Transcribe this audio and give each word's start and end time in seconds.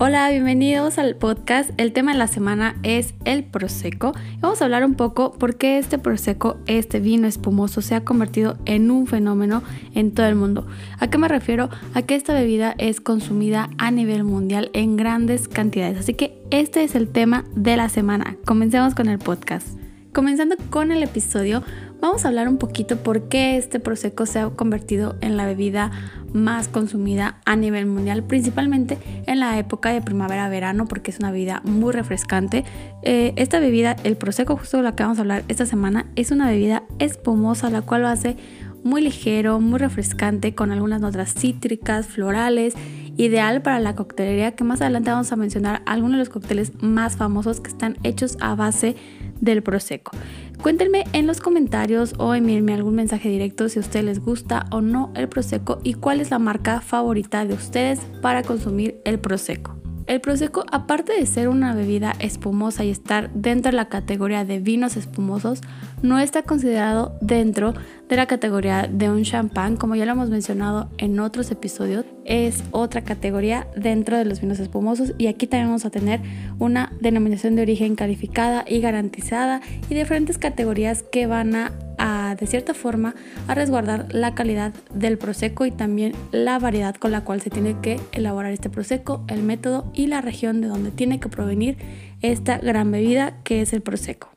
Hola, 0.00 0.30
bienvenidos 0.30 0.96
al 0.96 1.16
podcast. 1.16 1.70
El 1.76 1.92
tema 1.92 2.12
de 2.12 2.18
la 2.18 2.28
semana 2.28 2.76
es 2.84 3.14
el 3.24 3.42
Prosecco. 3.42 4.12
Vamos 4.38 4.62
a 4.62 4.64
hablar 4.64 4.84
un 4.84 4.94
poco 4.94 5.32
por 5.32 5.56
qué 5.56 5.76
este 5.76 5.98
Prosecco, 5.98 6.56
este 6.68 7.00
vino 7.00 7.26
espumoso, 7.26 7.82
se 7.82 7.96
ha 7.96 8.04
convertido 8.04 8.58
en 8.64 8.92
un 8.92 9.08
fenómeno 9.08 9.64
en 9.96 10.12
todo 10.14 10.26
el 10.26 10.36
mundo. 10.36 10.68
¿A 11.00 11.08
qué 11.08 11.18
me 11.18 11.26
refiero? 11.26 11.68
A 11.94 12.02
que 12.02 12.14
esta 12.14 12.32
bebida 12.32 12.76
es 12.78 13.00
consumida 13.00 13.70
a 13.76 13.90
nivel 13.90 14.22
mundial 14.22 14.70
en 14.72 14.96
grandes 14.96 15.48
cantidades. 15.48 15.98
Así 15.98 16.14
que 16.14 16.40
este 16.52 16.84
es 16.84 16.94
el 16.94 17.08
tema 17.08 17.44
de 17.56 17.76
la 17.76 17.88
semana. 17.88 18.36
Comencemos 18.44 18.94
con 18.94 19.08
el 19.08 19.18
podcast. 19.18 19.66
Comenzando 20.12 20.54
con 20.70 20.92
el 20.92 21.02
episodio, 21.02 21.64
vamos 22.00 22.24
a 22.24 22.28
hablar 22.28 22.48
un 22.48 22.58
poquito 22.58 22.96
por 22.96 23.28
qué 23.28 23.56
este 23.56 23.80
Prosecco 23.80 24.26
se 24.26 24.38
ha 24.38 24.50
convertido 24.50 25.16
en 25.20 25.36
la 25.36 25.46
bebida 25.46 25.90
más 26.32 26.68
consumida 26.68 27.40
a 27.44 27.56
nivel 27.56 27.86
mundial, 27.86 28.22
principalmente 28.22 28.98
en 29.26 29.40
la 29.40 29.58
época 29.58 29.90
de 29.90 30.02
primavera-verano, 30.02 30.86
porque 30.86 31.10
es 31.10 31.18
una 31.18 31.30
bebida 31.30 31.62
muy 31.64 31.92
refrescante. 31.92 32.64
Eh, 33.02 33.32
esta 33.36 33.58
bebida, 33.60 33.96
el 34.04 34.16
Prosecco, 34.16 34.56
justo 34.56 34.76
de 34.78 34.82
la 34.82 34.94
que 34.94 35.02
vamos 35.02 35.18
a 35.18 35.22
hablar 35.22 35.44
esta 35.48 35.66
semana, 35.66 36.06
es 36.16 36.30
una 36.30 36.48
bebida 36.48 36.84
espumosa, 36.98 37.70
la 37.70 37.82
cual 37.82 38.02
lo 38.02 38.08
hace 38.08 38.36
muy 38.84 39.02
ligero, 39.02 39.60
muy 39.60 39.78
refrescante, 39.78 40.54
con 40.54 40.70
algunas 40.70 41.00
notas 41.00 41.34
cítricas, 41.34 42.06
florales, 42.06 42.74
ideal 43.16 43.62
para 43.62 43.80
la 43.80 43.96
coctelería, 43.96 44.52
que 44.52 44.64
más 44.64 44.80
adelante 44.80 45.10
vamos 45.10 45.32
a 45.32 45.36
mencionar 45.36 45.82
algunos 45.86 46.12
de 46.12 46.18
los 46.18 46.28
cócteles 46.28 46.72
más 46.80 47.16
famosos 47.16 47.60
que 47.60 47.68
están 47.68 47.96
hechos 48.04 48.36
a 48.40 48.54
base 48.54 48.94
del 49.40 49.62
Prosecco. 49.62 50.12
Cuéntenme 50.62 51.04
en 51.12 51.26
los 51.26 51.40
comentarios 51.40 52.14
o 52.18 52.34
envíenme 52.34 52.74
algún 52.74 52.96
mensaje 52.96 53.28
directo 53.28 53.68
si 53.68 53.78
a 53.78 53.82
ustedes 53.82 54.04
les 54.04 54.20
gusta 54.20 54.66
o 54.70 54.80
no 54.80 55.12
el 55.14 55.28
Prosecco 55.28 55.78
y 55.84 55.94
cuál 55.94 56.20
es 56.20 56.30
la 56.30 56.38
marca 56.38 56.80
favorita 56.80 57.44
de 57.44 57.54
ustedes 57.54 58.00
para 58.22 58.42
consumir 58.42 59.00
el 59.04 59.18
Prosecco. 59.18 59.77
El 60.08 60.22
Prosecco, 60.22 60.64
aparte 60.72 61.12
de 61.12 61.26
ser 61.26 61.48
una 61.48 61.74
bebida 61.74 62.14
espumosa 62.18 62.82
y 62.82 62.88
estar 62.88 63.30
dentro 63.34 63.72
de 63.72 63.76
la 63.76 63.90
categoría 63.90 64.46
de 64.46 64.58
vinos 64.58 64.96
espumosos, 64.96 65.60
no 66.00 66.18
está 66.18 66.44
considerado 66.44 67.18
dentro 67.20 67.74
de 68.08 68.16
la 68.16 68.24
categoría 68.24 68.88
de 68.90 69.10
un 69.10 69.22
champán, 69.24 69.76
como 69.76 69.96
ya 69.96 70.06
lo 70.06 70.12
hemos 70.12 70.30
mencionado 70.30 70.88
en 70.96 71.20
otros 71.20 71.50
episodios, 71.50 72.06
es 72.24 72.64
otra 72.70 73.02
categoría 73.02 73.66
dentro 73.76 74.16
de 74.16 74.24
los 74.24 74.40
vinos 74.40 74.60
espumosos 74.60 75.12
y 75.18 75.26
aquí 75.26 75.46
también 75.46 75.68
vamos 75.68 75.84
a 75.84 75.90
tener 75.90 76.22
una 76.58 76.90
denominación 77.02 77.54
de 77.54 77.62
origen 77.62 77.94
calificada 77.94 78.64
y 78.66 78.80
garantizada 78.80 79.60
y 79.90 79.94
diferentes 79.94 80.38
categorías 80.38 81.02
que 81.02 81.26
van 81.26 81.54
a 81.54 81.72
de 82.34 82.46
cierta 82.46 82.74
forma 82.74 83.14
a 83.46 83.54
resguardar 83.54 84.06
la 84.12 84.34
calidad 84.34 84.72
del 84.92 85.18
prosecco 85.18 85.66
y 85.66 85.70
también 85.70 86.12
la 86.32 86.58
variedad 86.58 86.94
con 86.94 87.10
la 87.10 87.24
cual 87.24 87.40
se 87.40 87.50
tiene 87.50 87.76
que 87.80 88.00
elaborar 88.12 88.52
este 88.52 88.70
prosecco, 88.70 89.24
el 89.28 89.42
método 89.42 89.90
y 89.94 90.06
la 90.06 90.20
región 90.20 90.60
de 90.60 90.68
donde 90.68 90.90
tiene 90.90 91.20
que 91.20 91.28
provenir 91.28 91.76
esta 92.22 92.58
gran 92.58 92.90
bebida 92.90 93.34
que 93.44 93.60
es 93.60 93.72
el 93.72 93.82
prosecco. 93.82 94.28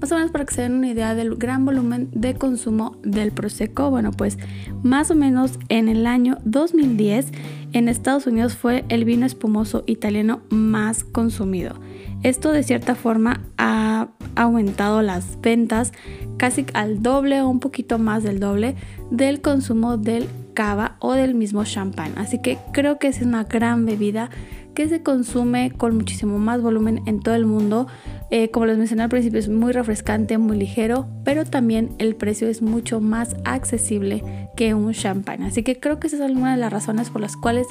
Más 0.00 0.12
o 0.12 0.14
menos 0.14 0.30
para 0.30 0.44
que 0.44 0.54
se 0.54 0.62
den 0.62 0.74
una 0.74 0.88
idea 0.88 1.14
del 1.14 1.34
gran 1.36 1.64
volumen 1.64 2.08
de 2.12 2.34
consumo 2.34 2.96
del 3.02 3.32
prosecco, 3.32 3.90
bueno 3.90 4.12
pues 4.12 4.38
más 4.82 5.10
o 5.10 5.14
menos 5.14 5.58
en 5.68 5.88
el 5.88 6.06
año 6.06 6.38
2010 6.44 7.26
en 7.72 7.88
Estados 7.88 8.26
Unidos 8.26 8.56
fue 8.56 8.84
el 8.88 9.04
vino 9.04 9.26
espumoso 9.26 9.82
italiano 9.86 10.40
más 10.50 11.04
consumido. 11.04 11.74
Esto 12.22 12.52
de 12.52 12.62
cierta 12.62 12.94
forma 12.94 13.42
ha 13.58 14.08
aumentado 14.36 15.02
las 15.02 15.40
ventas 15.40 15.92
casi 16.36 16.64
al 16.74 17.02
doble 17.02 17.40
o 17.40 17.48
un 17.48 17.60
poquito 17.60 17.98
más 17.98 18.22
del 18.22 18.40
doble 18.40 18.76
del 19.10 19.40
consumo 19.40 19.96
del 19.96 20.28
cava 20.54 20.96
o 21.00 21.12
del 21.12 21.34
mismo 21.34 21.64
champán. 21.64 22.12
Así 22.16 22.40
que 22.40 22.58
creo 22.72 22.98
que 22.98 23.08
es 23.08 23.22
una 23.22 23.44
gran 23.44 23.86
bebida 23.86 24.30
que 24.74 24.88
se 24.88 25.02
consume 25.02 25.72
con 25.72 25.96
muchísimo 25.96 26.38
más 26.38 26.62
volumen 26.62 27.02
en 27.06 27.20
todo 27.20 27.34
el 27.34 27.46
mundo. 27.46 27.88
Eh, 28.30 28.50
como 28.50 28.66
les 28.66 28.76
mencioné 28.76 29.04
al 29.04 29.08
principio, 29.08 29.38
es 29.38 29.48
muy 29.48 29.72
refrescante, 29.72 30.36
muy 30.36 30.58
ligero, 30.58 31.06
pero 31.24 31.44
también 31.44 31.94
el 31.98 32.14
precio 32.14 32.48
es 32.48 32.60
mucho 32.60 33.00
más 33.00 33.36
accesible 33.44 34.22
que 34.56 34.74
un 34.74 34.92
champán. 34.92 35.42
Así 35.42 35.62
que 35.62 35.80
creo 35.80 35.98
que 35.98 36.08
esa 36.08 36.16
es 36.16 36.22
alguna 36.22 36.52
de 36.52 36.58
las 36.58 36.72
razones 36.72 37.10
por 37.10 37.22
las 37.22 37.36
cuales 37.36 37.66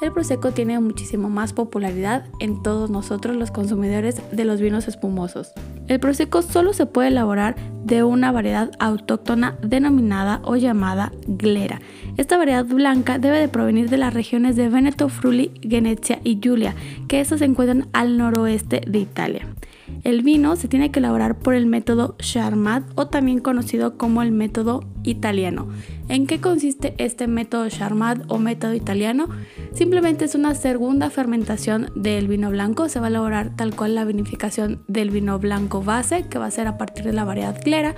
el 0.00 0.12
Prosecco 0.12 0.52
tiene 0.52 0.80
muchísimo 0.80 1.28
más 1.28 1.52
popularidad 1.52 2.24
en 2.40 2.62
todos 2.62 2.88
nosotros 2.88 3.36
los 3.36 3.50
consumidores 3.50 4.22
de 4.32 4.44
los 4.46 4.58
vinos 4.58 4.88
espumosos. 4.88 5.52
El 5.88 6.00
Prosecco 6.00 6.40
solo 6.40 6.72
se 6.72 6.86
puede 6.86 7.08
elaborar 7.08 7.54
de 7.84 8.02
una 8.02 8.32
variedad 8.32 8.70
autóctona 8.78 9.58
denominada 9.62 10.40
o 10.44 10.56
llamada 10.56 11.12
glera. 11.26 11.82
Esta 12.16 12.38
variedad 12.38 12.64
blanca 12.64 13.18
debe 13.18 13.38
de 13.38 13.48
provenir 13.48 13.90
de 13.90 13.98
las 13.98 14.14
regiones 14.14 14.56
de 14.56 14.70
Veneto, 14.70 15.10
Friuli, 15.10 15.52
Venecia 15.62 16.20
y 16.24 16.40
Giulia, 16.40 16.74
que 17.06 17.20
estos 17.20 17.40
se 17.40 17.44
encuentran 17.44 17.88
al 17.92 18.16
noroeste 18.16 18.80
de 18.86 19.00
Italia. 19.00 19.46
El 20.02 20.22
vino 20.22 20.56
se 20.56 20.68
tiene 20.68 20.90
que 20.90 20.98
elaborar 20.98 21.38
por 21.38 21.54
el 21.54 21.66
método 21.66 22.16
Charmat 22.18 22.84
o 22.94 23.08
también 23.08 23.40
conocido 23.40 23.96
como 23.98 24.22
el 24.22 24.32
método 24.32 24.84
italiano. 25.02 25.68
¿En 26.08 26.26
qué 26.26 26.40
consiste 26.40 26.94
este 26.98 27.26
método 27.26 27.68
Charmat 27.68 28.22
o 28.28 28.38
método 28.38 28.74
italiano? 28.74 29.28
Simplemente 29.72 30.24
es 30.24 30.34
una 30.34 30.54
segunda 30.54 31.10
fermentación 31.10 31.90
del 31.94 32.28
vino 32.28 32.50
blanco. 32.50 32.88
Se 32.88 33.00
va 33.00 33.06
a 33.06 33.10
elaborar 33.10 33.54
tal 33.56 33.76
cual 33.76 33.94
la 33.94 34.04
vinificación 34.04 34.82
del 34.88 35.10
vino 35.10 35.38
blanco 35.38 35.82
base, 35.82 36.26
que 36.28 36.38
va 36.38 36.46
a 36.46 36.50
ser 36.50 36.66
a 36.66 36.78
partir 36.78 37.04
de 37.04 37.12
la 37.12 37.24
variedad 37.24 37.60
clera 37.60 37.94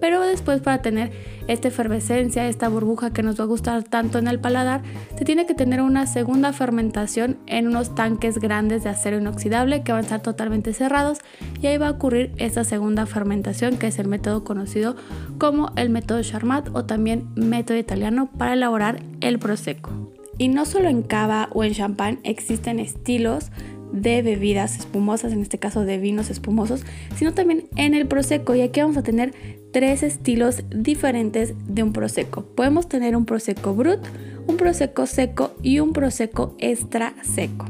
pero 0.00 0.20
después 0.20 0.60
para 0.60 0.82
tener 0.82 1.12
esta 1.46 1.68
efervescencia, 1.68 2.48
esta 2.48 2.68
burbuja 2.68 3.12
que 3.12 3.22
nos 3.22 3.38
va 3.38 3.44
a 3.44 3.48
gustar 3.48 3.82
tanto 3.84 4.18
en 4.18 4.28
el 4.28 4.40
paladar, 4.40 4.82
se 5.18 5.24
tiene 5.24 5.46
que 5.46 5.54
tener 5.54 5.80
una 5.80 6.06
segunda 6.06 6.52
fermentación 6.52 7.38
en 7.46 7.68
unos 7.68 7.94
tanques 7.94 8.38
grandes 8.38 8.84
de 8.84 8.90
acero 8.90 9.18
inoxidable 9.18 9.82
que 9.82 9.92
van 9.92 10.00
a 10.00 10.04
estar 10.04 10.22
totalmente 10.22 10.72
cerrados 10.72 11.18
y 11.60 11.66
ahí 11.66 11.78
va 11.78 11.88
a 11.88 11.92
ocurrir 11.92 12.32
esta 12.36 12.64
segunda 12.64 13.06
fermentación 13.06 13.76
que 13.76 13.88
es 13.88 13.98
el 13.98 14.08
método 14.08 14.44
conocido 14.44 14.96
como 15.38 15.72
el 15.76 15.90
método 15.90 16.22
Charmat 16.22 16.68
o 16.74 16.84
también 16.84 17.28
método 17.34 17.78
italiano 17.78 18.30
para 18.36 18.54
elaborar 18.54 19.02
el 19.20 19.38
prosecco. 19.38 20.12
Y 20.38 20.48
no 20.48 20.64
solo 20.64 20.88
en 20.88 21.02
cava 21.02 21.48
o 21.52 21.62
en 21.62 21.74
champán 21.74 22.18
existen 22.24 22.80
estilos 22.80 23.50
de 23.92 24.22
bebidas 24.22 24.76
espumosas, 24.76 25.32
en 25.32 25.40
este 25.40 25.58
caso 25.58 25.84
de 25.84 25.98
vinos 25.98 26.28
espumosos, 26.28 26.84
sino 27.16 27.32
también 27.32 27.68
en 27.76 27.94
el 27.94 28.06
prosecco. 28.06 28.54
Y 28.54 28.62
aquí 28.62 28.80
vamos 28.80 28.96
a 28.96 29.04
tener 29.04 29.32
tres 29.74 30.04
estilos 30.04 30.62
diferentes 30.70 31.52
de 31.66 31.82
un 31.82 31.92
prosecco. 31.92 32.42
Podemos 32.42 32.88
tener 32.88 33.16
un 33.16 33.26
prosecco 33.26 33.74
brut, 33.74 33.98
un 34.46 34.56
prosecco 34.56 35.04
seco 35.04 35.56
y 35.62 35.80
un 35.80 35.92
prosecco 35.92 36.54
extra 36.60 37.12
seco. 37.22 37.66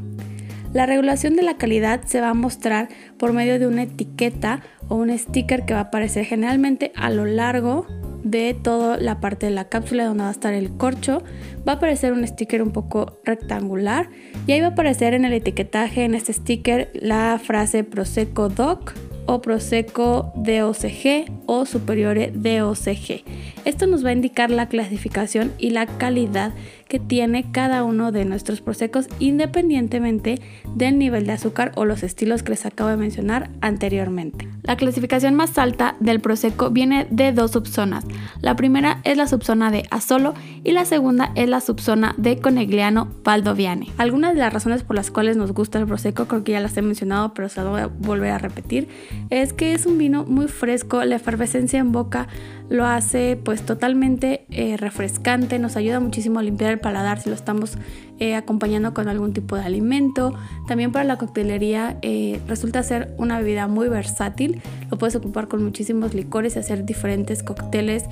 La 0.71 0.85
regulación 0.85 1.35
de 1.35 1.41
la 1.41 1.57
calidad 1.57 2.03
se 2.03 2.21
va 2.21 2.29
a 2.29 2.35
mostrar 2.35 2.89
por 3.17 3.33
medio 3.33 3.57
de 3.57 3.65
una 3.65 3.83
etiqueta 3.83 4.61
o 4.87 4.97
un 4.97 5.17
sticker 5.17 5.65
que 5.65 5.73
va 5.73 5.79
a 5.79 5.83
aparecer 5.83 6.25
generalmente 6.25 6.91
a 6.95 7.09
lo 7.09 7.25
largo 7.25 7.87
de 8.23 8.53
toda 8.53 8.97
la 8.97 9.19
parte 9.19 9.47
de 9.47 9.53
la 9.53 9.67
cápsula 9.69 10.05
donde 10.05 10.23
va 10.23 10.29
a 10.29 10.31
estar 10.31 10.53
el 10.53 10.77
corcho. 10.77 11.23
Va 11.67 11.73
a 11.73 11.75
aparecer 11.77 12.13
un 12.13 12.27
sticker 12.27 12.61
un 12.61 12.71
poco 12.71 13.17
rectangular 13.23 14.09
y 14.45 14.51
ahí 14.51 14.61
va 14.61 14.67
a 14.67 14.71
aparecer 14.71 15.15
en 15.15 15.25
el 15.25 15.33
etiquetaje 15.33 16.03
en 16.03 16.13
este 16.13 16.33
sticker 16.33 16.91
la 16.93 17.39
frase 17.43 17.83
Prosecco 17.83 18.49
Doc 18.49 18.93
o 19.25 19.41
Prosecco 19.41 20.31
DOCG 20.35 21.31
o 21.45 21.65
Superiore 21.65 22.31
DOCG. 22.33 23.23
Esto 23.65 23.87
nos 23.87 24.05
va 24.05 24.09
a 24.09 24.13
indicar 24.13 24.51
la 24.51 24.67
clasificación 24.67 25.53
y 25.57 25.71
la 25.71 25.85
calidad 25.85 26.53
que 26.87 26.99
tiene 26.99 27.51
cada 27.51 27.83
uno 27.83 28.11
de 28.11 28.25
nuestros 28.25 28.61
prosecos 28.61 29.07
independientemente 29.19 30.41
del 30.75 30.97
nivel 30.97 31.25
de 31.25 31.33
azúcar 31.33 31.71
o 31.75 31.85
los 31.85 32.03
estilos 32.03 32.43
que 32.43 32.51
les 32.51 32.65
acabo 32.65 32.89
de 32.89 32.97
mencionar 32.97 33.49
anteriormente. 33.61 34.47
La 34.63 34.77
clasificación 34.77 35.35
más 35.35 35.57
alta 35.57 35.95
del 35.99 36.19
prosecco 36.19 36.71
viene 36.71 37.07
de 37.09 37.31
dos 37.31 37.51
subzonas. 37.51 38.05
La 38.41 38.55
primera 38.55 38.99
es 39.03 39.17
la 39.17 39.27
subzona 39.27 39.71
de 39.71 39.83
Asolo 39.91 40.33
y 40.63 40.71
la 40.71 40.85
segunda 40.85 41.31
es 41.35 41.49
la 41.49 41.61
subzona 41.61 42.15
de 42.17 42.39
Conegliano 42.39 43.09
Valdoviane. 43.23 43.87
Algunas 43.97 44.33
de 44.33 44.39
las 44.39 44.53
razones 44.53 44.83
por 44.83 44.95
las 44.95 45.11
cuales 45.11 45.37
nos 45.37 45.51
gusta 45.51 45.79
el 45.79 45.87
prosecco, 45.87 46.25
creo 46.25 46.43
que 46.43 46.53
ya 46.53 46.59
las 46.59 46.75
he 46.77 46.81
mencionado, 46.81 47.33
pero 47.33 47.49
se 47.49 47.61
lo 47.61 47.71
voy 47.71 47.81
a 47.81 47.87
volver 47.87 48.31
a 48.31 48.37
repetir, 48.37 48.87
es 49.29 49.53
que 49.53 49.73
es 49.73 49.85
un 49.85 49.97
vino 49.97 50.25
muy 50.25 50.47
fresco, 50.47 51.03
la 51.03 51.15
efervescencia 51.15 51.79
en 51.79 51.91
boca 51.91 52.27
lo 52.69 52.85
hace 52.85 53.39
pues 53.43 53.61
totalmente 53.63 54.45
eh, 54.49 54.77
refrescante, 54.77 55.59
nos 55.59 55.75
ayuda 55.75 55.99
muchísimo 55.99 56.39
a 56.39 56.43
limpiar 56.43 56.74
el 56.75 56.79
paladar 56.81 57.19
si 57.19 57.29
lo 57.29 57.35
estamos 57.35 57.77
eh, 58.19 58.35
acompañando 58.35 58.93
con 58.93 59.07
algún 59.07 59.33
tipo 59.33 59.55
de 59.55 59.63
alimento. 59.63 60.33
También 60.67 60.91
para 60.91 61.05
la 61.05 61.17
coctelería 61.17 61.97
eh, 62.01 62.39
resulta 62.47 62.83
ser 62.83 63.13
una 63.17 63.39
bebida 63.39 63.67
muy 63.67 63.87
versátil, 63.87 64.61
lo 64.91 64.97
puedes 64.97 65.15
ocupar 65.15 65.47
con 65.47 65.63
muchísimos 65.63 66.13
licores 66.13 66.55
y 66.55 66.59
hacer 66.59 66.85
diferentes 66.85 67.43
cócteles, 67.43 68.05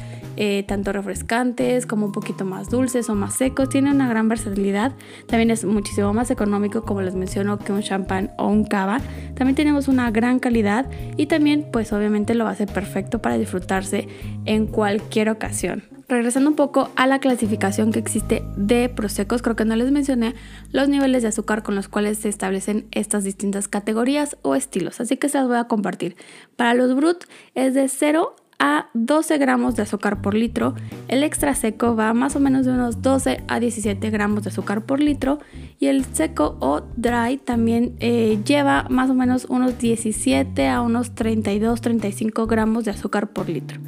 tanto 0.68 0.92
refrescantes 0.92 1.86
como 1.86 2.07
un 2.07 2.12
poquito 2.12 2.44
más 2.44 2.69
dulces 2.69 3.10
o 3.10 3.15
más 3.15 3.36
secos, 3.36 3.69
tiene 3.69 3.92
una 3.92 4.10
gran 4.10 4.27
versatilidad, 4.27 4.94
también 5.27 5.51
es 5.51 5.63
muchísimo 5.63 6.12
más 6.13 6.31
económico 6.31 6.83
como 6.83 7.01
les 7.01 7.13
menciono 7.13 7.60
que 7.60 7.71
un 7.71 7.81
champán 7.81 8.31
o 8.38 8.48
un 8.48 8.63
cava, 8.65 9.00
también 9.36 9.56
tenemos 9.56 9.88
una 9.88 10.10
gran 10.12 10.39
calidad 10.39 10.88
y 11.18 11.27
también 11.27 11.68
pues 11.71 11.94
obviamente 11.94 12.33
lo 12.33 12.45
ser 12.56 12.68
perfecto 12.68 13.19
para 13.19 13.38
disfrutarse 13.38 14.07
en 14.45 14.68
cualquier 14.68 15.30
ocasión. 15.30 15.92
Regresando 16.13 16.51
un 16.51 16.56
poco 16.56 16.92
a 16.95 17.07
la 17.07 17.18
clasificación 17.18 17.92
que 17.92 17.98
existe 17.98 18.45
de 18.56 18.88
prosecos, 18.88 19.42
creo 19.42 19.56
que 19.56 19.65
no 19.65 19.75
les 19.75 19.92
mencioné 19.92 20.36
los 20.71 20.88
niveles 20.88 21.24
de 21.24 21.30
azúcar 21.30 21.63
con 21.63 21.74
los 21.74 21.88
cuales 21.88 22.19
se 22.19 22.30
establecen 22.30 22.86
estas 22.92 23.24
distintas 23.24 23.68
categorías 23.68 24.38
o 24.44 24.54
estilos, 24.54 25.01
así 25.01 25.18
que 25.18 25.27
se 25.27 25.39
las 25.39 25.48
voy 25.48 25.57
a 25.57 25.63
compartir. 25.63 26.15
Para 26.56 26.75
los 26.75 26.95
brut 26.95 27.24
es 27.56 27.74
de 27.74 27.88
0 27.88 28.36
a 28.60 28.89
12 28.94 29.39
gramos 29.39 29.75
de 29.75 29.81
azúcar 29.81 30.21
por 30.21 30.36
litro. 30.36 30.75
El 31.07 31.24
extra 31.24 31.56
seco 31.56 31.95
va 31.95 32.13
más 32.13 32.36
o 32.36 32.39
menos 32.39 32.68
de 32.68 32.74
unos 32.74 33.01
12 33.01 33.44
a 33.48 33.60
17 33.60 34.10
gramos 34.12 34.44
de 34.44 34.50
azúcar 34.50 34.86
por 34.86 35.00
litro. 35.00 35.39
Y 35.83 35.88
el 35.88 36.06
seco 36.06 36.56
o 36.62 36.81
dry 36.95 37.35
también 37.35 37.97
eh, 38.00 38.39
lleva 38.45 38.88
más 38.89 39.09
o 39.09 39.13
menos 39.13 39.44
unos 39.50 39.77
17 39.80 40.69
a 40.69 40.80
unos 40.80 41.13
32-35 41.13 42.47
gramos 42.47 42.85
de 42.85 42.91
azúcar 42.91 43.33
por 43.33 43.50
litro. 43.50 43.81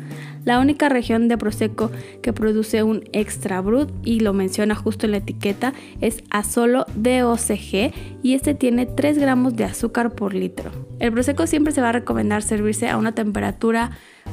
La 0.44 0.59
única 0.59 0.89
región 0.89 1.30
de 1.30 1.38
Prosecco 1.38 1.92
que 2.21 2.33
produce 2.33 2.83
un 2.83 3.06
extra 3.13 3.62
brut 3.62 3.89
y 4.03 4.19
lo 4.19 4.33
menciona 4.33 4.75
justo 4.75 5.06
en 5.06 5.13
la 5.13 5.18
etiqueta 5.19 5.74
es 6.01 6.21
Asolo 6.30 6.86
DOCG 6.95 7.94
y 8.21 8.33
este 8.33 8.53
tiene 8.56 8.86
3 8.86 9.18
gramos 9.18 9.56
de 9.56 9.63
azúcar 9.63 10.15
por 10.15 10.33
litro. 10.36 10.71
El 11.00 11.13
Prosecco 11.13 11.48
siempre 11.48 11.71
se 11.71 11.80
va 11.81 11.89
a 11.89 11.94
recomendar 11.94 12.44
servirse 12.44 12.89
a 12.89 12.98
una 12.98 13.13
temperatura 13.13 13.91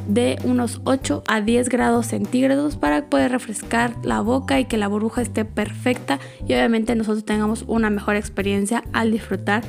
de 0.09 0.39
unos 0.45 0.81
8 0.85 1.23
a 1.29 1.41
10 1.41 1.69
grados 1.69 2.07
centígrados 2.07 2.77
para 2.77 3.07
poder 3.07 3.31
refrescar 3.31 3.95
la 4.03 4.21
boca 4.21 4.59
y 4.59 4.65
que 4.65 4.77
la 4.77 4.89
burbuja 4.89 5.23
esté 5.23 5.45
perfecta 5.45 6.19
y 6.47 6.53
obviamente 6.55 6.95
nosotros 6.95 7.25
tengamos 7.25 7.52
una 7.67 7.91
mejor 7.91 8.17
experiencia 8.17 8.83
al 8.93 9.11
disfrutar 9.11 9.63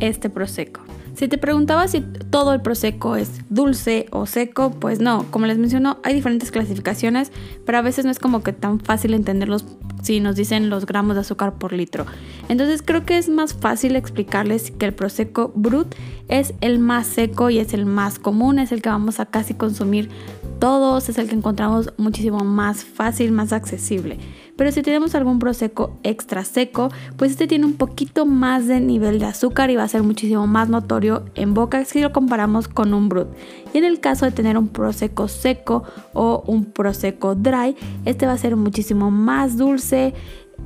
este 0.00 0.30
prosecco. 0.30 0.82
Si 1.14 1.28
te 1.28 1.38
preguntaba 1.38 1.86
si 1.88 2.00
todo 2.00 2.54
el 2.54 2.62
prosecco 2.62 3.16
es 3.16 3.30
dulce 3.50 4.06
o 4.10 4.26
seco, 4.26 4.70
pues 4.70 5.00
no, 5.00 5.26
como 5.30 5.46
les 5.46 5.58
menciono, 5.58 5.98
hay 6.02 6.14
diferentes 6.14 6.50
clasificaciones, 6.50 7.30
pero 7.66 7.78
a 7.78 7.82
veces 7.82 8.04
no 8.04 8.10
es 8.10 8.18
como 8.18 8.42
que 8.42 8.52
tan 8.52 8.80
fácil 8.80 9.14
entenderlos 9.14 9.66
si 10.02 10.20
nos 10.20 10.36
dicen 10.36 10.70
los 10.70 10.86
gramos 10.86 11.16
de 11.16 11.20
azúcar 11.20 11.58
por 11.58 11.72
litro. 11.72 12.06
Entonces 12.48 12.82
creo 12.82 13.04
que 13.04 13.18
es 13.18 13.28
más 13.28 13.54
fácil 13.54 13.96
explicarles 13.96 14.70
que 14.70 14.86
el 14.86 14.94
prosecco 14.94 15.52
brut 15.54 15.94
es 16.28 16.54
el 16.60 16.78
más 16.78 17.06
seco 17.06 17.50
y 17.50 17.58
es 17.58 17.74
el 17.74 17.86
más 17.86 18.18
común, 18.18 18.58
es 18.58 18.72
el 18.72 18.80
que 18.80 18.88
vamos 18.88 19.20
a 19.20 19.26
casi 19.26 19.54
consumir 19.54 20.08
todos, 20.60 21.08
es 21.08 21.18
el 21.18 21.28
que 21.28 21.34
encontramos 21.34 21.92
muchísimo 21.96 22.44
más 22.44 22.84
fácil, 22.84 23.32
más 23.32 23.52
accesible. 23.52 24.18
Pero 24.56 24.70
si 24.72 24.82
tenemos 24.82 25.14
algún 25.14 25.38
prosecco 25.38 25.98
extra 26.02 26.44
seco, 26.44 26.90
pues 27.16 27.32
este 27.32 27.46
tiene 27.46 27.64
un 27.64 27.72
poquito 27.72 28.26
más 28.26 28.66
de 28.66 28.78
nivel 28.78 29.18
de 29.18 29.24
azúcar 29.24 29.70
y 29.70 29.76
va 29.76 29.84
a 29.84 29.88
ser 29.88 30.02
muchísimo 30.02 30.46
más 30.46 30.68
notorio 30.68 31.24
en 31.34 31.54
boca 31.54 31.84
si 31.86 32.00
lo 32.00 32.12
comparamos 32.12 32.68
con 32.68 32.92
un 32.92 33.08
brut. 33.08 33.28
Y 33.72 33.78
en 33.78 33.84
el 33.84 34.00
caso 34.00 34.26
de 34.26 34.32
tener 34.32 34.58
un 34.58 34.68
prosecco 34.68 35.28
seco 35.28 35.82
o 36.12 36.44
un 36.46 36.66
prosecco 36.66 37.34
dry, 37.34 37.74
este 38.04 38.26
va 38.26 38.32
a 38.32 38.38
ser 38.38 38.54
muchísimo 38.54 39.10
más 39.10 39.56
dulce, 39.56 40.14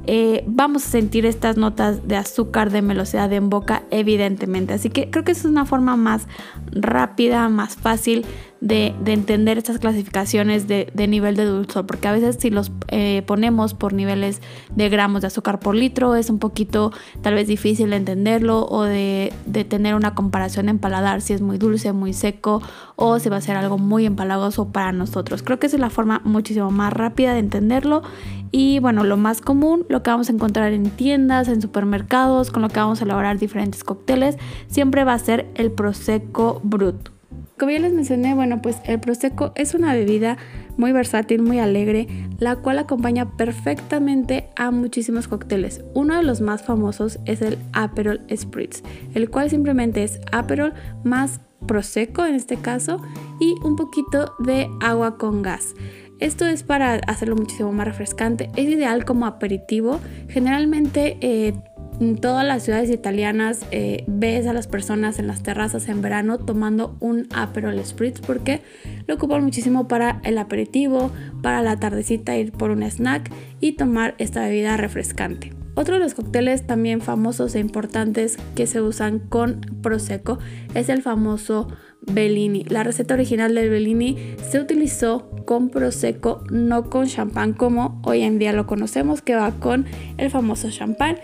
eh, 0.06 0.44
vamos 0.46 0.84
a 0.84 0.90
sentir 0.90 1.24
estas 1.24 1.56
notas 1.56 2.06
de 2.06 2.16
azúcar, 2.16 2.70
de 2.70 2.82
melosidad 2.82 3.32
en 3.32 3.48
boca, 3.48 3.84
evidentemente. 3.90 4.74
Así 4.74 4.90
que 4.90 5.08
creo 5.08 5.24
que 5.24 5.32
es 5.32 5.44
una 5.44 5.64
forma 5.64 5.96
más 5.96 6.26
rápida, 6.72 7.48
más 7.48 7.76
fácil 7.76 8.26
de, 8.64 8.94
entender 9.04 9.58
estas 9.58 9.78
clasificaciones 9.78 10.66
de, 10.66 10.90
nivel 11.06 11.36
de 11.36 11.44
dulzor, 11.44 11.86
porque 11.86 12.08
a 12.08 12.12
veces 12.12 12.38
si 12.40 12.48
los 12.48 12.72
eh, 12.88 13.22
ponemos 13.26 13.74
por 13.74 13.92
niveles 13.92 14.40
de 14.74 14.88
gramos 14.88 15.20
de 15.20 15.26
azúcar 15.26 15.60
por 15.60 15.74
litro 15.74 16.14
es 16.14 16.30
un 16.30 16.38
poquito 16.38 16.90
tal 17.20 17.34
vez 17.34 17.46
difícil 17.46 17.90
de 17.90 17.96
entenderlo 17.96 18.66
o 18.66 18.82
de, 18.82 19.34
tener 19.68 19.94
una 19.94 20.14
comparación 20.14 20.70
en 20.70 20.78
paladar 20.78 21.20
si 21.20 21.34
es 21.34 21.42
muy 21.42 21.58
dulce, 21.58 21.92
muy 21.92 22.14
seco 22.14 22.62
o 22.96 23.18
si 23.18 23.28
va 23.28 23.36
a 23.36 23.40
ser 23.42 23.56
algo 23.56 23.76
muy 23.76 24.06
empalagoso 24.06 24.72
para 24.72 24.92
nosotros. 24.92 25.42
Creo 25.42 25.58
que 25.58 25.66
esa 25.66 25.76
es 25.76 25.80
la 25.80 25.90
forma 25.90 26.22
muchísimo 26.24 26.70
más 26.70 26.92
rápida 26.92 27.34
de 27.34 27.40
entenderlo 27.40 28.02
y 28.50 28.78
bueno, 28.78 29.04
lo 29.04 29.18
más 29.18 29.42
común, 29.42 29.84
lo 29.90 30.02
que 30.02 30.10
vamos 30.10 30.30
a 30.30 30.32
encontrar 30.32 30.72
en 30.72 30.88
tiendas, 30.88 31.48
en 31.48 31.60
supermercados, 31.60 32.50
con 32.50 32.62
lo 32.62 32.70
que 32.70 32.80
vamos 32.80 33.02
a 33.02 33.04
elaborar 33.04 33.38
diferentes 33.38 33.84
cócteles, 33.84 34.38
siempre 34.68 35.04
va 35.04 35.12
a 35.12 35.18
ser 35.18 35.50
el 35.54 35.70
Prosecco 35.70 36.62
Brut. 36.62 37.13
Como 37.58 37.70
ya 37.70 37.78
les 37.78 37.92
mencioné, 37.92 38.34
bueno, 38.34 38.60
pues 38.60 38.78
el 38.84 38.98
Prosecco 38.98 39.52
es 39.54 39.74
una 39.74 39.94
bebida 39.94 40.38
muy 40.76 40.90
versátil, 40.90 41.40
muy 41.40 41.60
alegre, 41.60 42.08
la 42.38 42.56
cual 42.56 42.80
acompaña 42.80 43.36
perfectamente 43.36 44.48
a 44.56 44.72
muchísimos 44.72 45.28
cócteles. 45.28 45.84
Uno 45.94 46.16
de 46.16 46.24
los 46.24 46.40
más 46.40 46.64
famosos 46.64 47.20
es 47.26 47.42
el 47.42 47.58
Aperol 47.72 48.22
Spritz, 48.34 48.82
el 49.14 49.30
cual 49.30 49.50
simplemente 49.50 50.02
es 50.02 50.20
Aperol 50.32 50.74
más 51.04 51.40
Prosecco 51.66 52.26
en 52.26 52.34
este 52.34 52.56
caso 52.56 53.00
y 53.40 53.54
un 53.64 53.76
poquito 53.76 54.34
de 54.40 54.68
agua 54.80 55.16
con 55.16 55.42
gas. 55.42 55.74
Esto 56.20 56.46
es 56.46 56.62
para 56.62 56.94
hacerlo 56.94 57.36
muchísimo 57.36 57.72
más 57.72 57.86
refrescante. 57.86 58.50
Es 58.56 58.68
ideal 58.68 59.04
como 59.04 59.26
aperitivo. 59.26 60.00
Generalmente 60.28 61.18
eh, 61.20 61.54
en 62.00 62.16
todas 62.16 62.44
las 62.44 62.64
ciudades 62.64 62.90
italianas 62.90 63.60
eh, 63.70 64.04
ves 64.06 64.46
a 64.46 64.52
las 64.52 64.66
personas 64.66 65.18
en 65.18 65.26
las 65.26 65.42
terrazas 65.42 65.88
en 65.88 66.02
verano 66.02 66.38
tomando 66.38 66.96
un 67.00 67.28
Aperol 67.34 67.82
Spritz 67.84 68.20
porque 68.20 68.62
lo 69.06 69.14
ocupan 69.14 69.44
muchísimo 69.44 69.88
para 69.88 70.20
el 70.24 70.38
aperitivo, 70.38 71.10
para 71.42 71.62
la 71.62 71.78
tardecita 71.78 72.36
ir 72.36 72.52
por 72.52 72.70
un 72.70 72.82
snack 72.82 73.30
y 73.60 73.72
tomar 73.72 74.14
esta 74.18 74.42
bebida 74.42 74.76
refrescante. 74.76 75.52
Otro 75.76 75.94
de 75.94 76.00
los 76.00 76.14
cócteles 76.14 76.66
también 76.66 77.00
famosos 77.00 77.54
e 77.54 77.60
importantes 77.60 78.38
que 78.54 78.66
se 78.66 78.80
usan 78.80 79.18
con 79.18 79.60
Prosecco 79.82 80.38
es 80.74 80.88
el 80.88 81.02
famoso 81.02 81.68
Bellini. 82.00 82.64
La 82.64 82.84
receta 82.84 83.14
original 83.14 83.54
del 83.54 83.70
Bellini 83.70 84.36
se 84.48 84.60
utilizó 84.60 85.28
con 85.46 85.70
Prosecco, 85.70 86.44
no 86.50 86.90
con 86.90 87.06
champán 87.06 87.54
como 87.54 88.00
hoy 88.04 88.22
en 88.22 88.38
día 88.38 88.52
lo 88.52 88.66
conocemos, 88.66 89.20
que 89.20 89.34
va 89.34 89.50
con 89.52 89.86
el 90.16 90.30
famoso 90.30 90.70
champán. 90.70 91.16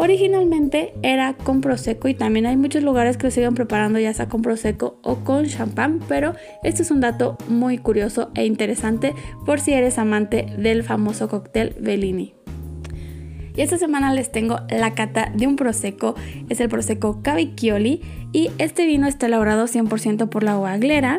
Originalmente 0.00 0.94
era 1.02 1.34
con 1.34 1.60
prosecco 1.60 2.06
y 2.06 2.14
también 2.14 2.46
hay 2.46 2.56
muchos 2.56 2.84
lugares 2.84 3.16
que 3.16 3.26
lo 3.26 3.30
siguen 3.32 3.54
preparando 3.54 3.98
ya 3.98 4.14
sea 4.14 4.28
con 4.28 4.42
prosecco 4.42 5.00
o 5.02 5.16
con 5.24 5.46
champán, 5.46 5.98
pero 6.08 6.34
este 6.62 6.82
es 6.82 6.92
un 6.92 7.00
dato 7.00 7.36
muy 7.48 7.78
curioso 7.78 8.30
e 8.36 8.46
interesante 8.46 9.12
por 9.44 9.58
si 9.58 9.72
eres 9.72 9.98
amante 9.98 10.46
del 10.56 10.84
famoso 10.84 11.28
cóctel 11.28 11.74
Bellini. 11.80 12.34
Y 13.56 13.62
esta 13.62 13.76
semana 13.76 14.14
les 14.14 14.30
tengo 14.30 14.60
la 14.70 14.94
cata 14.94 15.32
de 15.34 15.48
un 15.48 15.56
prosecco, 15.56 16.14
es 16.48 16.60
el 16.60 16.68
prosecco 16.68 17.20
Cavicchioli 17.22 18.00
y 18.32 18.52
este 18.58 18.86
vino 18.86 19.08
está 19.08 19.26
elaborado 19.26 19.66
100% 19.66 20.28
por 20.28 20.44
la 20.44 20.54
Guaglera. 20.54 21.18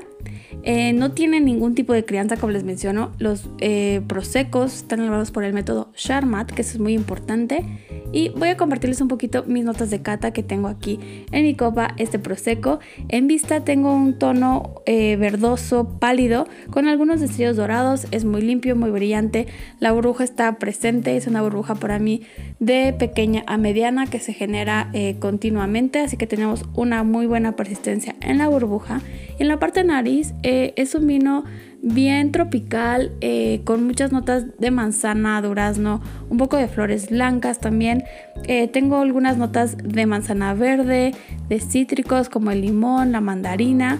Eh, 0.63 0.93
no 0.93 1.11
tiene 1.11 1.41
ningún 1.41 1.75
tipo 1.75 1.91
de 1.91 2.05
crianza, 2.05 2.37
como 2.37 2.53
les 2.53 2.63
menciono. 2.63 3.11
Los 3.17 3.49
eh, 3.59 4.01
prosecos 4.07 4.73
están 4.73 4.99
elaborados 4.99 5.31
por 5.31 5.43
el 5.43 5.51
método 5.51 5.91
Charmat, 5.95 6.49
que 6.49 6.61
eso 6.61 6.75
es 6.75 6.79
muy 6.79 6.93
importante. 6.93 7.65
Y 8.11 8.29
voy 8.29 8.49
a 8.49 8.57
compartirles 8.57 9.01
un 9.01 9.07
poquito 9.07 9.43
mis 9.45 9.63
notas 9.63 9.89
de 9.89 10.01
cata 10.01 10.31
que 10.31 10.43
tengo 10.43 10.67
aquí 10.67 10.99
en 11.31 11.43
mi 11.43 11.55
copa, 11.55 11.93
este 11.97 12.19
Prosecco. 12.19 12.79
En 13.07 13.27
vista 13.27 13.63
tengo 13.63 13.93
un 13.93 14.17
tono 14.17 14.81
eh, 14.85 15.15
verdoso, 15.15 15.97
pálido, 15.99 16.47
con 16.71 16.87
algunos 16.87 17.19
destellos 17.19 17.55
dorados. 17.55 18.07
Es 18.11 18.25
muy 18.25 18.41
limpio, 18.41 18.75
muy 18.75 18.91
brillante. 18.91 19.47
La 19.79 19.91
burbuja 19.91 20.23
está 20.23 20.57
presente, 20.57 21.17
es 21.17 21.27
una 21.27 21.41
burbuja 21.41 21.75
para 21.75 21.99
mí 21.99 22.23
de 22.59 22.93
pequeña 22.97 23.43
a 23.47 23.57
mediana 23.57 24.07
que 24.07 24.19
se 24.19 24.33
genera 24.33 24.91
continuamente. 25.19 25.99
Así 25.99 26.17
que 26.17 26.27
tenemos 26.27 26.65
una 26.73 27.03
muy 27.03 27.25
buena 27.25 27.55
persistencia 27.55 28.15
en 28.21 28.37
la 28.37 28.47
burbuja. 28.47 29.01
En 29.39 29.47
la 29.47 29.57
parte 29.57 29.81
de 29.81 29.85
nariz 29.85 30.33
eh, 30.43 30.73
es 30.75 30.95
un 30.95 31.07
vino 31.07 31.45
bien 31.81 32.31
tropical, 32.31 33.11
eh, 33.21 33.61
con 33.63 33.85
muchas 33.85 34.11
notas 34.11 34.45
de 34.57 34.71
manzana, 34.71 35.41
durazno, 35.41 36.01
un 36.29 36.37
poco 36.37 36.57
de 36.57 36.67
flores 36.67 37.09
blancas 37.09 37.59
también. 37.59 38.03
Eh, 38.45 38.67
tengo 38.67 38.97
algunas 38.97 39.37
notas 39.37 39.77
de 39.77 40.05
manzana 40.05 40.53
verde, 40.53 41.13
de 41.47 41.59
cítricos 41.59 42.29
como 42.29 42.51
el 42.51 42.61
limón, 42.61 43.11
la 43.11 43.21
mandarina. 43.21 43.99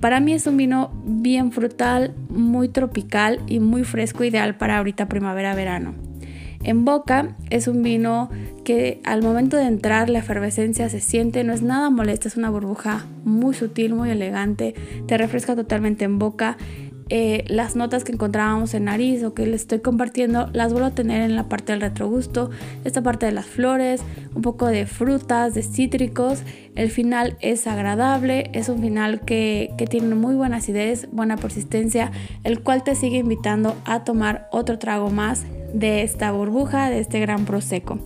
para 0.00 0.20
mí 0.20 0.32
es 0.32 0.46
un 0.46 0.56
vino 0.56 0.92
bien 1.04 1.50
frutal, 1.50 2.14
muy 2.28 2.68
tropical 2.68 3.40
y 3.48 3.58
muy 3.58 3.82
fresco, 3.82 4.22
ideal 4.22 4.56
para 4.56 4.78
ahorita 4.78 5.08
primavera-verano. 5.08 6.06
En 6.66 6.84
boca 6.84 7.36
es 7.50 7.68
un 7.68 7.84
vino 7.84 8.28
que 8.64 9.00
al 9.04 9.22
momento 9.22 9.56
de 9.56 9.66
entrar 9.66 10.10
la 10.10 10.18
efervescencia 10.18 10.88
se 10.88 10.98
siente, 10.98 11.44
no 11.44 11.52
es 11.52 11.62
nada 11.62 11.90
molesta, 11.90 12.26
es 12.26 12.36
una 12.36 12.50
burbuja 12.50 13.06
muy 13.24 13.54
sutil, 13.54 13.94
muy 13.94 14.10
elegante, 14.10 14.74
te 15.06 15.16
refresca 15.16 15.54
totalmente 15.54 16.04
en 16.04 16.18
boca. 16.18 16.56
Eh, 17.08 17.44
las 17.46 17.76
notas 17.76 18.02
que 18.02 18.12
encontrábamos 18.12 18.74
en 18.74 18.84
nariz 18.84 19.22
o 19.22 19.32
que 19.32 19.46
les 19.46 19.62
estoy 19.62 19.80
compartiendo 19.80 20.48
las 20.52 20.72
vuelvo 20.72 20.88
a 20.88 20.94
tener 20.94 21.22
en 21.22 21.36
la 21.36 21.48
parte 21.48 21.72
del 21.72 21.80
retrogusto, 21.80 22.50
esta 22.84 23.02
parte 23.02 23.26
de 23.26 23.32
las 23.32 23.46
flores, 23.46 24.02
un 24.34 24.42
poco 24.42 24.66
de 24.66 24.86
frutas, 24.86 25.54
de 25.54 25.62
cítricos. 25.62 26.42
El 26.74 26.90
final 26.90 27.36
es 27.40 27.66
agradable, 27.66 28.50
es 28.52 28.68
un 28.68 28.80
final 28.80 29.20
que, 29.20 29.70
que 29.78 29.86
tiene 29.86 30.14
muy 30.14 30.34
buena 30.34 30.56
acidez, 30.56 31.08
buena 31.12 31.36
persistencia, 31.36 32.10
el 32.42 32.60
cual 32.60 32.82
te 32.82 32.94
sigue 32.94 33.18
invitando 33.18 33.76
a 33.84 34.04
tomar 34.04 34.48
otro 34.50 34.78
trago 34.78 35.10
más 35.10 35.44
de 35.72 36.02
esta 36.02 36.32
burbuja, 36.32 36.90
de 36.90 37.00
este 37.00 37.20
gran 37.20 37.44
prosecco. 37.44 37.98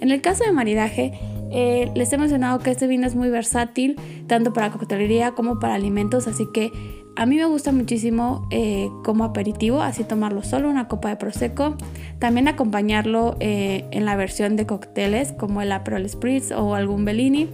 En 0.00 0.10
el 0.10 0.20
caso 0.20 0.44
de 0.44 0.52
maridaje, 0.52 1.12
eh, 1.50 1.90
les 1.94 2.12
he 2.12 2.18
mencionado 2.18 2.58
que 2.58 2.70
este 2.70 2.86
vino 2.86 3.06
es 3.06 3.14
muy 3.14 3.30
versátil, 3.30 3.96
tanto 4.26 4.52
para 4.52 4.70
coctelería 4.70 5.32
como 5.32 5.58
para 5.58 5.74
alimentos, 5.74 6.26
así 6.26 6.46
que 6.52 6.70
a 7.18 7.26
mí 7.26 7.34
me 7.34 7.46
gusta 7.46 7.72
muchísimo 7.72 8.46
eh, 8.50 8.90
como 9.02 9.24
aperitivo, 9.24 9.82
así 9.82 10.04
tomarlo 10.04 10.44
solo, 10.44 10.70
una 10.70 10.86
copa 10.86 11.08
de 11.08 11.16
prosecco. 11.16 11.76
También 12.20 12.46
acompañarlo 12.46 13.36
eh, 13.40 13.86
en 13.90 14.04
la 14.04 14.14
versión 14.14 14.54
de 14.54 14.66
cócteles 14.66 15.32
como 15.32 15.60
el 15.60 15.72
Aperol 15.72 16.08
Spritz 16.08 16.52
o 16.52 16.76
algún 16.76 17.04
Bellini. 17.04 17.48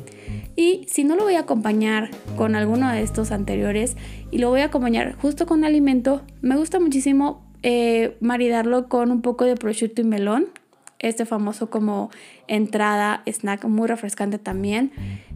Y 0.54 0.84
si 0.86 1.02
no 1.02 1.16
lo 1.16 1.24
voy 1.24 1.36
a 1.36 1.40
acompañar 1.40 2.10
con 2.36 2.56
alguno 2.56 2.92
de 2.92 3.00
estos 3.00 3.32
anteriores 3.32 3.96
y 4.30 4.36
lo 4.36 4.50
voy 4.50 4.60
a 4.60 4.66
acompañar 4.66 5.16
justo 5.16 5.46
con 5.46 5.64
alimento, 5.64 6.20
me 6.42 6.56
gusta 6.56 6.78
muchísimo 6.78 7.42
maridarlo 8.20 8.90
con 8.90 9.10
un 9.10 9.22
poco 9.22 9.46
de 9.46 9.54
prosciutto 9.54 10.02
y 10.02 10.04
melón 10.04 10.48
este 10.98 11.26
famoso 11.26 11.70
como 11.70 12.10
entrada, 12.48 13.22
snack 13.26 13.64
muy 13.64 13.88
refrescante 13.88 14.38
también, 14.38 14.92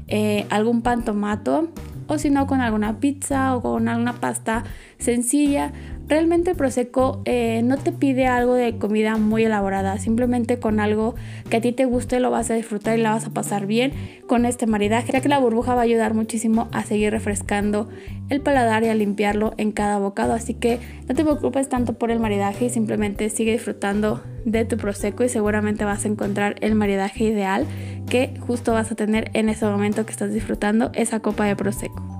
eh, 0.08 0.46
algún 0.50 0.82
pan 0.82 1.04
tomato 1.04 1.68
o 2.08 2.18
si 2.18 2.30
no 2.30 2.46
con 2.46 2.60
alguna 2.60 2.98
pizza 2.98 3.54
o 3.54 3.62
con 3.62 3.88
alguna 3.88 4.14
pasta 4.14 4.64
sencilla. 4.98 5.72
Realmente 6.08 6.52
el 6.52 6.56
Prosecco 6.56 7.20
eh, 7.26 7.60
no 7.62 7.76
te 7.76 7.92
pide 7.92 8.26
algo 8.26 8.54
de 8.54 8.78
comida 8.78 9.18
muy 9.18 9.44
elaborada, 9.44 9.98
simplemente 9.98 10.58
con 10.58 10.80
algo 10.80 11.14
que 11.50 11.58
a 11.58 11.60
ti 11.60 11.72
te 11.72 11.84
guste 11.84 12.18
lo 12.18 12.30
vas 12.30 12.50
a 12.50 12.54
disfrutar 12.54 12.98
y 12.98 13.02
la 13.02 13.10
vas 13.10 13.26
a 13.26 13.30
pasar 13.30 13.66
bien 13.66 13.92
con 14.26 14.46
este 14.46 14.66
maridaje, 14.66 15.12
ya 15.12 15.20
que 15.20 15.28
la 15.28 15.38
burbuja 15.38 15.74
va 15.74 15.82
a 15.82 15.84
ayudar 15.84 16.14
muchísimo 16.14 16.68
a 16.72 16.82
seguir 16.82 17.12
refrescando 17.12 17.90
el 18.30 18.40
paladar 18.40 18.84
y 18.84 18.88
a 18.88 18.94
limpiarlo 18.94 19.52
en 19.58 19.70
cada 19.70 19.98
bocado. 19.98 20.32
Así 20.32 20.54
que 20.54 20.80
no 21.06 21.14
te 21.14 21.24
preocupes 21.24 21.68
tanto 21.68 21.92
por 21.92 22.10
el 22.10 22.20
maridaje 22.20 22.64
y 22.64 22.70
simplemente 22.70 23.28
sigue 23.28 23.52
disfrutando 23.52 24.22
de 24.46 24.64
tu 24.64 24.78
Prosecco 24.78 25.24
y 25.24 25.28
seguramente 25.28 25.84
vas 25.84 26.06
a 26.06 26.08
encontrar 26.08 26.56
el 26.60 26.74
maridaje 26.74 27.24
ideal 27.24 27.66
que 28.08 28.34
justo 28.40 28.72
vas 28.72 28.90
a 28.90 28.94
tener 28.94 29.30
en 29.34 29.48
ese 29.48 29.66
momento 29.66 30.04
que 30.04 30.12
estás 30.12 30.32
disfrutando 30.32 30.90
esa 30.94 31.20
copa 31.20 31.44
de 31.44 31.56
Prosecco. 31.56 32.18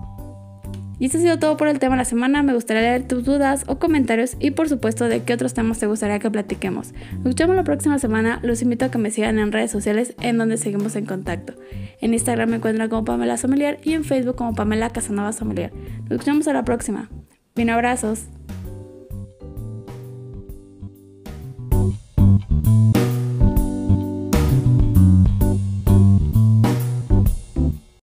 Y 1.01 1.07
esto 1.07 1.19
ha 1.19 1.21
sido 1.21 1.39
todo 1.39 1.57
por 1.57 1.69
el 1.69 1.79
tema 1.79 1.95
de 1.95 1.99
la 1.99 2.05
semana. 2.05 2.43
Me 2.43 2.55
gustaría 2.55 2.83
leer 2.83 3.07
tus 3.07 3.25
dudas 3.25 3.65
o 3.69 3.79
comentarios 3.79 4.37
y 4.41 4.51
por 4.51 4.69
supuesto 4.69 5.05
de 5.05 5.23
qué 5.23 5.33
otros 5.33 5.55
temas 5.55 5.79
te 5.79 5.87
gustaría 5.87 6.19
que 6.19 6.31
platiquemos. 6.31 6.93
Nos 6.93 7.27
escuchamos 7.27 7.55
la 7.55 7.65
próxima 7.65 7.99
semana. 7.99 8.41
Los 8.43 8.63
invito 8.63 8.87
a 8.87 8.91
que 8.91 8.99
me 8.99 9.11
sigan 9.11 9.39
en 9.39 9.53
redes 9.53 9.71
sociales 9.71 10.15
en 10.21 10.39
donde 10.39 10.57
seguimos 10.57 10.97
en 10.97 11.07
contacto. 11.07 11.55
En 12.01 12.15
Instagram 12.15 12.51
me 12.51 12.57
encuentran 12.57 12.89
como 12.89 13.05
Pamela 13.05 13.37
Sommelier 13.37 13.79
y 13.85 13.93
en 13.93 14.05
Facebook 14.05 14.37
como 14.37 14.55
Pamela 14.55 14.91
Casanova 14.91 15.33
Sommelier. 15.33 15.73
Nos 16.03 16.13
escuchamos 16.13 16.49
a 16.49 16.53
la 16.53 16.65
próxima. 16.65 17.09
Bien 17.55 17.71
abrazos. 17.71 18.25